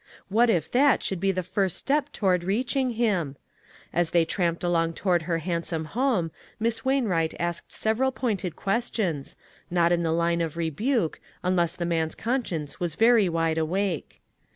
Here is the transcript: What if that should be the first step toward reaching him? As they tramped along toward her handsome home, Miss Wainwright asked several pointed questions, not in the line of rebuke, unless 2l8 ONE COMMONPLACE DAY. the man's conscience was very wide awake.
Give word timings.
What 0.29 0.49
if 0.49 0.71
that 0.71 1.03
should 1.03 1.19
be 1.19 1.31
the 1.31 1.43
first 1.43 1.77
step 1.77 2.11
toward 2.11 2.43
reaching 2.43 2.93
him? 2.93 3.35
As 3.93 4.09
they 4.09 4.25
tramped 4.25 4.63
along 4.63 4.93
toward 4.93 5.21
her 5.21 5.37
handsome 5.37 5.85
home, 5.85 6.31
Miss 6.59 6.83
Wainwright 6.83 7.35
asked 7.39 7.71
several 7.71 8.11
pointed 8.11 8.55
questions, 8.55 9.37
not 9.69 9.91
in 9.91 10.01
the 10.01 10.11
line 10.11 10.41
of 10.41 10.57
rebuke, 10.57 11.19
unless 11.43 11.77
2l8 11.77 11.77
ONE 11.77 11.77
COMMONPLACE 11.77 11.77
DAY. 11.77 11.77
the 11.77 11.85
man's 11.87 12.15
conscience 12.15 12.79
was 12.79 12.95
very 12.95 13.29
wide 13.29 13.59
awake. 13.59 14.21